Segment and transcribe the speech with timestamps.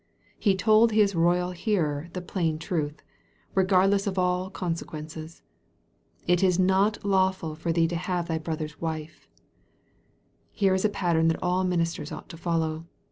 [0.39, 3.03] He told his royal hearer the plain truth,
[3.53, 5.43] regardless of all consequences"
[6.33, 9.27] It is not lawful for thee to have thy brother's wife."
[10.51, 12.87] Here is a pattern that all ministers ought to follow.